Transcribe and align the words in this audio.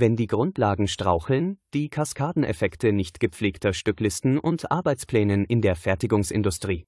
wenn 0.00 0.16
die 0.16 0.26
Grundlagen 0.26 0.88
straucheln, 0.88 1.58
die 1.74 1.90
Kaskadeneffekte 1.90 2.92
nicht 2.92 3.20
gepflegter 3.20 3.74
Stücklisten 3.74 4.38
und 4.38 4.72
Arbeitsplänen 4.72 5.44
in 5.44 5.60
der 5.60 5.76
Fertigungsindustrie. 5.76 6.86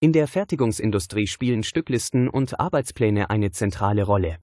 In 0.00 0.12
der 0.12 0.28
Fertigungsindustrie 0.28 1.26
spielen 1.26 1.64
Stücklisten 1.64 2.28
und 2.28 2.60
Arbeitspläne 2.60 3.30
eine 3.30 3.50
zentrale 3.50 4.04
Rolle. 4.04 4.38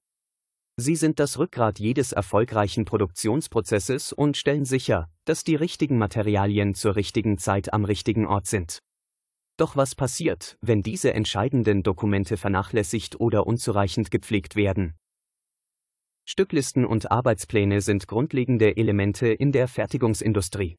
Sie 0.78 0.98
sind 0.98 1.20
das 1.22 1.40
Rückgrat 1.40 1.80
jedes 1.80 2.12
erfolgreichen 2.12 2.84
Produktionsprozesses 2.84 4.12
und 4.12 4.36
stellen 4.36 4.66
sicher, 4.66 5.08
dass 5.24 5.46
die 5.46 5.56
richtigen 5.56 5.98
Materialien 5.98 6.74
zur 6.74 6.98
richtigen 6.98 7.38
Zeit 7.38 7.72
am 7.72 7.86
richtigen 7.86 8.26
Ort 8.28 8.48
sind. 8.48 8.80
Doch 9.56 9.78
was 9.78 9.96
passiert, 9.96 10.58
wenn 10.60 10.82
diese 10.82 11.14
entscheidenden 11.14 11.84
Dokumente 11.84 12.36
vernachlässigt 12.36 13.22
oder 13.22 13.48
unzureichend 13.48 14.12
gepflegt 14.12 14.58
werden? 14.58 14.96
Stücklisten 16.28 16.86
und 16.86 17.12
Arbeitspläne 17.12 17.82
sind 17.82 18.08
grundlegende 18.08 18.76
Elemente 18.78 19.28
in 19.28 19.52
der 19.52 19.68
Fertigungsindustrie. 19.68 20.76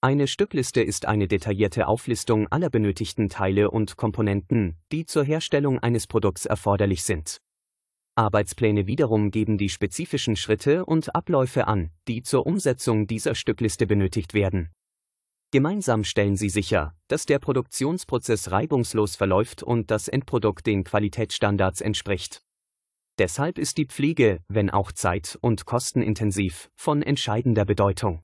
Eine 0.00 0.26
Stückliste 0.26 0.82
ist 0.82 1.06
eine 1.06 1.28
detaillierte 1.28 1.86
Auflistung 1.86 2.48
aller 2.48 2.70
benötigten 2.70 3.28
Teile 3.28 3.70
und 3.70 3.96
Komponenten, 3.96 4.76
die 4.90 5.04
zur 5.04 5.24
Herstellung 5.24 5.78
eines 5.78 6.06
Produkts 6.06 6.46
erforderlich 6.46 7.04
sind. 7.04 7.38
Arbeitspläne 8.16 8.86
wiederum 8.86 9.30
geben 9.30 9.58
die 9.58 9.68
spezifischen 9.68 10.36
Schritte 10.36 10.84
und 10.86 11.14
Abläufe 11.14 11.66
an, 11.66 11.90
die 12.08 12.22
zur 12.22 12.46
Umsetzung 12.46 13.06
dieser 13.06 13.34
Stückliste 13.34 13.86
benötigt 13.86 14.34
werden. 14.34 14.70
Gemeinsam 15.50 16.02
stellen 16.02 16.36
sie 16.36 16.48
sicher, 16.48 16.94
dass 17.08 17.26
der 17.26 17.38
Produktionsprozess 17.38 18.50
reibungslos 18.50 19.16
verläuft 19.16 19.62
und 19.62 19.90
das 19.90 20.08
Endprodukt 20.08 20.66
den 20.66 20.82
Qualitätsstandards 20.82 21.82
entspricht. 21.82 22.42
Deshalb 23.18 23.58
ist 23.58 23.78
die 23.78 23.86
Pflege, 23.86 24.40
wenn 24.48 24.70
auch 24.70 24.92
zeit- 24.92 25.38
und 25.40 25.66
kostenintensiv, 25.66 26.70
von 26.74 27.02
entscheidender 27.02 27.64
Bedeutung. 27.64 28.22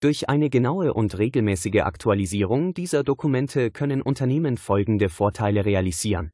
Durch 0.00 0.28
eine 0.28 0.50
genaue 0.50 0.94
und 0.94 1.16
regelmäßige 1.18 1.82
Aktualisierung 1.82 2.74
dieser 2.74 3.04
Dokumente 3.04 3.70
können 3.70 4.02
Unternehmen 4.02 4.56
folgende 4.56 5.08
Vorteile 5.08 5.64
realisieren 5.64 6.32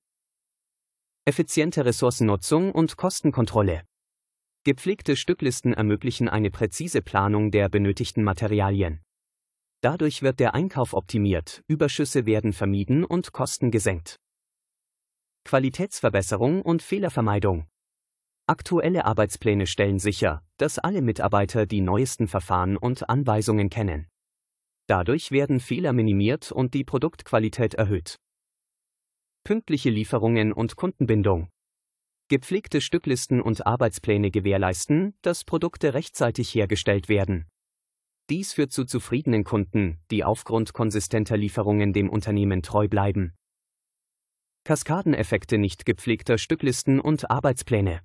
effiziente 1.28 1.84
Ressourcennutzung 1.84 2.72
und 2.72 2.96
Kostenkontrolle. 2.96 3.82
Gepflegte 4.64 5.14
Stücklisten 5.14 5.74
ermöglichen 5.74 6.26
eine 6.26 6.50
präzise 6.50 7.02
Planung 7.02 7.50
der 7.50 7.68
benötigten 7.68 8.24
Materialien. 8.24 9.02
Dadurch 9.82 10.22
wird 10.22 10.40
der 10.40 10.54
Einkauf 10.54 10.94
optimiert, 10.94 11.62
Überschüsse 11.68 12.24
werden 12.24 12.54
vermieden 12.54 13.04
und 13.04 13.32
Kosten 13.34 13.70
gesenkt. 13.70 14.16
Qualitätsverbesserung 15.48 16.60
und 16.60 16.82
Fehlervermeidung. 16.82 17.66
Aktuelle 18.46 19.06
Arbeitspläne 19.06 19.66
stellen 19.66 19.98
sicher, 19.98 20.42
dass 20.58 20.78
alle 20.78 21.00
Mitarbeiter 21.00 21.64
die 21.64 21.80
neuesten 21.80 22.28
Verfahren 22.28 22.76
und 22.76 23.08
Anweisungen 23.08 23.70
kennen. 23.70 24.08
Dadurch 24.88 25.30
werden 25.30 25.58
Fehler 25.58 25.94
minimiert 25.94 26.52
und 26.52 26.74
die 26.74 26.84
Produktqualität 26.84 27.72
erhöht 27.72 28.18
pünktliche 29.42 29.88
Lieferungen 29.88 30.52
und 30.52 30.76
Kundenbindung. 30.76 31.48
Gepflegte 32.28 32.82
Stücklisten 32.82 33.40
und 33.40 33.66
Arbeitspläne 33.66 34.30
gewährleisten, 34.30 35.14
dass 35.22 35.44
Produkte 35.44 35.94
rechtzeitig 35.94 36.54
hergestellt 36.54 37.08
werden. 37.08 37.46
Dies 38.28 38.52
führt 38.52 38.72
zu 38.72 38.84
zufriedenen 38.84 39.44
Kunden, 39.44 40.00
die 40.10 40.22
aufgrund 40.22 40.74
konsistenter 40.74 41.38
Lieferungen 41.38 41.94
dem 41.94 42.10
Unternehmen 42.10 42.60
treu 42.60 42.88
bleiben. 42.88 43.32
Kaskadeneffekte 44.68 45.56
nicht 45.56 45.86
gepflegter 45.86 46.36
Stücklisten 46.36 47.00
und 47.00 47.30
Arbeitspläne. 47.30 48.02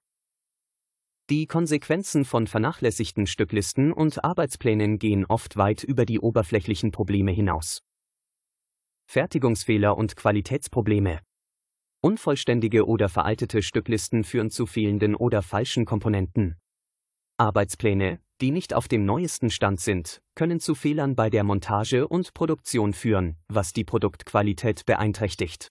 Die 1.29 1.45
Konsequenzen 1.45 2.23
von 2.23 2.47
vernachlässigten 2.47 3.27
Stücklisten 3.27 3.91
und 3.91 4.23
Arbeitsplänen 4.23 4.97
gehen 4.97 5.25
oft 5.25 5.57
weit 5.57 5.83
über 5.83 6.05
die 6.05 6.21
oberflächlichen 6.21 6.91
Probleme 6.91 7.33
hinaus. 7.33 7.81
Fertigungsfehler 9.11 9.97
und 9.97 10.15
Qualitätsprobleme. 10.15 11.19
Unvollständige 11.99 12.87
oder 12.87 13.09
veraltete 13.09 13.61
Stücklisten 13.61 14.23
führen 14.23 14.49
zu 14.49 14.65
fehlenden 14.65 15.15
oder 15.15 15.41
falschen 15.41 15.83
Komponenten. 15.83 16.55
Arbeitspläne, 17.35 18.21
die 18.39 18.51
nicht 18.51 18.73
auf 18.73 18.87
dem 18.87 19.03
neuesten 19.03 19.49
Stand 19.49 19.81
sind, 19.81 20.21
können 20.33 20.61
zu 20.61 20.75
Fehlern 20.75 21.17
bei 21.17 21.29
der 21.29 21.43
Montage 21.43 22.07
und 22.07 22.33
Produktion 22.33 22.93
führen, 22.93 23.35
was 23.49 23.73
die 23.73 23.83
Produktqualität 23.83 24.85
beeinträchtigt. 24.85 25.67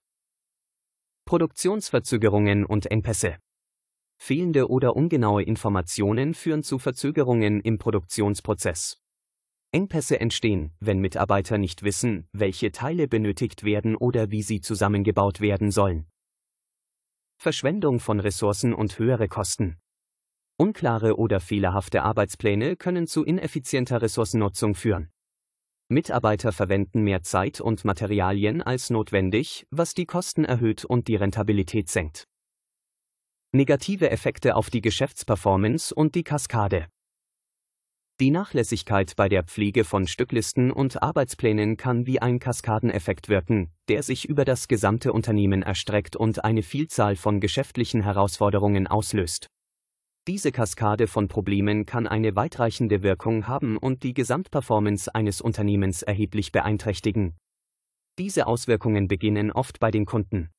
Produktionsverzögerungen 1.24 2.64
und 2.64 2.90
Engpässe. 2.90 3.36
Fehlende 4.18 4.68
oder 4.68 4.96
ungenaue 4.96 5.42
Informationen 5.42 6.34
führen 6.34 6.62
zu 6.62 6.78
Verzögerungen 6.78 7.60
im 7.60 7.78
Produktionsprozess. 7.78 8.98
Engpässe 9.72 10.20
entstehen, 10.20 10.72
wenn 10.80 10.98
Mitarbeiter 10.98 11.56
nicht 11.56 11.82
wissen, 11.82 12.28
welche 12.32 12.72
Teile 12.72 13.08
benötigt 13.08 13.64
werden 13.64 13.96
oder 13.96 14.30
wie 14.30 14.42
sie 14.42 14.60
zusammengebaut 14.60 15.40
werden 15.40 15.70
sollen. 15.70 16.06
Verschwendung 17.38 17.98
von 17.98 18.20
Ressourcen 18.20 18.74
und 18.74 18.98
höhere 18.98 19.28
Kosten. 19.28 19.78
Unklare 20.58 21.16
oder 21.16 21.40
fehlerhafte 21.40 22.02
Arbeitspläne 22.02 22.76
können 22.76 23.06
zu 23.06 23.24
ineffizienter 23.24 24.02
Ressourcennutzung 24.02 24.74
führen. 24.74 25.11
Mitarbeiter 25.92 26.52
verwenden 26.52 27.02
mehr 27.02 27.22
Zeit 27.22 27.60
und 27.60 27.84
Materialien 27.84 28.62
als 28.62 28.90
notwendig, 28.90 29.66
was 29.70 29.94
die 29.94 30.06
Kosten 30.06 30.44
erhöht 30.44 30.84
und 30.84 31.08
die 31.08 31.16
Rentabilität 31.16 31.88
senkt. 31.88 32.24
Negative 33.52 34.10
Effekte 34.10 34.56
auf 34.56 34.70
die 34.70 34.80
Geschäftsperformance 34.80 35.94
und 35.94 36.14
die 36.14 36.24
Kaskade. 36.24 36.86
Die 38.20 38.30
Nachlässigkeit 38.30 39.14
bei 39.16 39.28
der 39.28 39.42
Pflege 39.42 39.84
von 39.84 40.06
Stücklisten 40.06 40.70
und 40.70 41.02
Arbeitsplänen 41.02 41.76
kann 41.76 42.06
wie 42.06 42.20
ein 42.20 42.38
Kaskadeneffekt 42.38 43.28
wirken, 43.28 43.70
der 43.88 44.02
sich 44.02 44.28
über 44.28 44.44
das 44.44 44.68
gesamte 44.68 45.12
Unternehmen 45.12 45.62
erstreckt 45.62 46.14
und 46.14 46.44
eine 46.44 46.62
Vielzahl 46.62 47.16
von 47.16 47.40
geschäftlichen 47.40 48.02
Herausforderungen 48.02 48.86
auslöst. 48.86 49.48
Diese 50.28 50.52
Kaskade 50.52 51.08
von 51.08 51.26
Problemen 51.26 51.84
kann 51.84 52.06
eine 52.06 52.36
weitreichende 52.36 53.02
Wirkung 53.02 53.48
haben 53.48 53.76
und 53.76 54.04
die 54.04 54.14
Gesamtperformance 54.14 55.12
eines 55.12 55.40
Unternehmens 55.40 56.02
erheblich 56.02 56.52
beeinträchtigen. 56.52 57.34
Diese 58.18 58.46
Auswirkungen 58.46 59.08
beginnen 59.08 59.50
oft 59.50 59.80
bei 59.80 59.90
den 59.90 60.06
Kunden. 60.06 60.50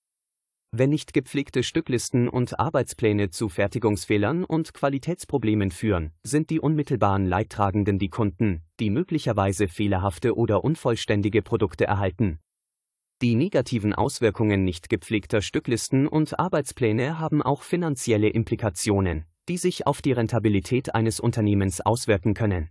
Wenn 0.75 0.90
nicht 0.90 1.13
gepflegte 1.13 1.63
Stücklisten 1.63 2.28
und 2.28 2.59
Arbeitspläne 2.59 3.29
zu 3.29 3.47
Fertigungsfehlern 3.47 4.44
und 4.44 4.73
Qualitätsproblemen 4.73 5.72
führen, 5.72 6.12
sind 6.23 6.50
die 6.50 6.59
unmittelbaren 6.59 7.25
Leidtragenden 7.25 8.00
die 8.00 8.09
Kunden, 8.09 8.63
die 8.81 8.90
möglicherweise 8.90 9.69
fehlerhafte 9.69 10.35
oder 10.35 10.66
unvollständige 10.66 11.41
Produkte 11.41 11.85
erhalten. 11.85 12.40
Die 13.22 13.35
negativen 13.35 13.94
Auswirkungen 13.94 14.66
nicht 14.66 14.90
gepflegter 14.90 15.41
Stücklisten 15.41 16.06
und 16.06 16.38
Arbeitspläne 16.38 17.19
haben 17.19 17.41
auch 17.41 17.62
finanzielle 17.62 18.28
Implikationen, 18.28 19.25
die 19.50 19.58
sich 19.58 19.88
auf 19.88 20.02
die 20.02 20.12
Rentabilität 20.12 20.96
eines 20.96 21.20
Unternehmens 21.20 21.81
auswirken 21.81 22.34
können. 22.34 22.70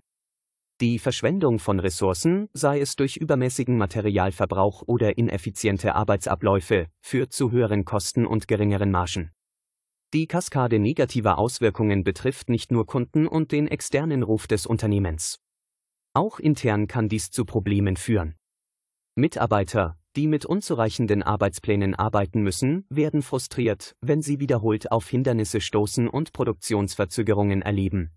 Die 0.81 0.99
Verschwendung 0.99 1.59
von 1.59 1.78
Ressourcen, 1.78 2.49
sei 2.55 2.81
es 2.81 2.97
durch 2.97 3.16
übermäßigen 3.16 3.77
Materialverbrauch 3.77 4.82
oder 4.87 5.16
ineffiziente 5.16 5.94
Arbeitsabläufe, 5.94 6.88
führt 7.00 7.32
zu 7.32 7.53
höheren 7.53 7.84
Kosten 7.84 8.27
und 8.27 8.49
geringeren 8.49 8.91
Margen. 8.91 9.31
Die 10.12 10.27
Kaskade 10.27 10.78
negativer 10.78 11.38
Auswirkungen 11.38 12.05
betrifft 12.05 12.49
nicht 12.49 12.72
nur 12.72 12.84
Kunden 12.84 13.27
und 13.27 13.53
den 13.53 13.69
externen 13.69 14.22
Ruf 14.22 14.47
des 14.47 14.66
Unternehmens. 14.66 15.38
Auch 16.14 16.38
intern 16.38 16.87
kann 16.88 17.08
dies 17.08 17.31
zu 17.31 17.44
Problemen 17.44 17.96
führen. 17.96 18.35
Mitarbeiter, 19.14 19.99
die 20.17 20.26
mit 20.26 20.44
unzureichenden 20.44 21.23
Arbeitsplänen 21.23 21.94
arbeiten 21.94 22.43
müssen, 22.43 22.85
werden 22.88 23.23
frustriert, 23.23 23.97
wenn 24.00 24.23
sie 24.23 24.41
wiederholt 24.41 24.93
auf 24.93 25.09
Hindernisse 25.09 25.61
stoßen 25.61 26.09
und 26.09 26.32
Produktionsverzögerungen 26.32 27.62
erleben. 27.62 28.11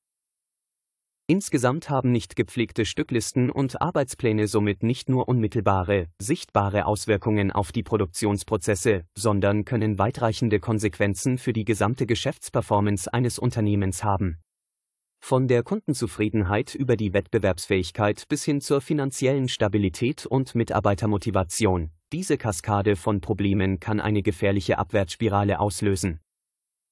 Insgesamt 1.27 1.89
haben 1.89 2.12
nicht 2.12 2.36
gepflegte 2.36 2.86
Stücklisten 2.86 3.50
und 3.50 3.81
Arbeitspläne 3.81 4.47
somit 4.47 4.83
nicht 4.83 5.09
nur 5.09 5.27
unmittelbare, 5.27 6.06
sichtbare 6.21 6.86
Auswirkungen 6.86 7.51
auf 7.51 7.71
die 7.71 7.81
Produktionsprozesse, 7.81 9.06
sondern 9.18 9.65
können 9.65 9.98
weitreichende 9.98 10.59
Konsequenzen 10.59 11.39
für 11.39 11.51
die 11.51 11.65
gesamte 11.65 12.06
Geschäftsperformance 12.06 13.12
eines 13.12 13.39
Unternehmens 13.39 14.03
haben. 14.03 14.38
Von 15.27 15.48
der 15.48 15.63
Kundenzufriedenheit 15.63 16.75
über 16.75 16.95
die 16.95 17.12
Wettbewerbsfähigkeit 17.12 18.27
bis 18.30 18.45
hin 18.45 18.62
zur 18.62 18.80
finanziellen 18.80 19.50
Stabilität 19.50 20.27
und 20.27 20.54
Mitarbeitermotivation, 20.54 21.89
diese 22.13 22.38
Kaskade 22.38 22.95
von 22.95 23.22
Problemen 23.22 23.80
kann 23.80 24.00
eine 24.00 24.22
gefährliche 24.22 24.77
Abwärtsspirale 24.77 25.60
auslösen. 25.60 26.19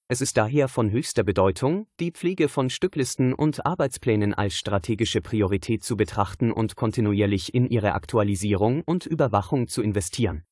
Es 0.08 0.20
ist 0.20 0.36
daher 0.36 0.68
von 0.68 0.90
höchster 0.90 1.24
Bedeutung, 1.24 1.86
die 2.00 2.10
Pflege 2.10 2.50
von 2.50 2.72
Stücklisten 2.72 3.36
und 3.36 3.68
Arbeitsplänen 3.68 4.34
als 4.34 4.56
strategische 4.56 5.22
Priorität 5.22 5.84
zu 5.84 5.96
betrachten 5.96 6.52
und 6.52 6.76
kontinuierlich 6.76 7.54
in 7.54 7.68
ihre 7.68 7.94
Aktualisierung 7.94 8.82
und 8.84 9.06
Überwachung 9.06 9.68
zu 9.68 9.84
investieren 9.84 10.44